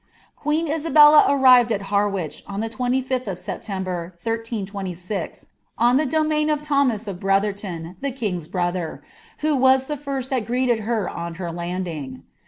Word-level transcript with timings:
''Queen 0.35 0.67
Isabella 0.67 1.25
arrived 1.29 1.71
at 1.71 1.83
Harwich 1.93 2.43
on 2.47 2.59
the 2.59 2.69
35th 2.69 3.27
of 3.27 3.37
SeplKtober, 3.37 4.13
ISM^' 4.25 5.45
on 5.77 5.97
the 5.97 6.07
domain 6.07 6.49
of 6.49 6.63
Thomas 6.63 7.05
of 7.07 7.19
Brotherton, 7.19 7.97
the 8.01 8.09
king's 8.09 8.47
brother, 8.47 9.03
who 9.41 9.55
*■ 9.59 9.87
the 9.87 9.95
lirsl 9.95 10.29
that 10.29 10.45
greeted 10.47 10.79
her 10.79 11.07
on 11.07 11.35
her 11.35 11.51
landing.' 11.51 12.23